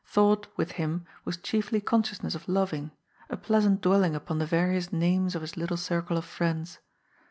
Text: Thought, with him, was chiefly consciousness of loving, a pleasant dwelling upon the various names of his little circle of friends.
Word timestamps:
Thought, 0.03 0.47
with 0.57 0.71
him, 0.71 1.05
was 1.25 1.37
chiefly 1.37 1.79
consciousness 1.79 2.33
of 2.33 2.47
loving, 2.49 2.89
a 3.29 3.37
pleasant 3.37 3.81
dwelling 3.81 4.15
upon 4.15 4.39
the 4.39 4.47
various 4.47 4.91
names 4.91 5.35
of 5.35 5.43
his 5.43 5.57
little 5.57 5.77
circle 5.77 6.17
of 6.17 6.25
friends. 6.25 6.79